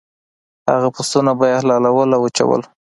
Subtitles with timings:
[0.71, 2.61] هغه پسونه به یې حلالول او وچول.